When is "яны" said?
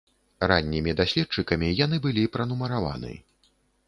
1.85-1.99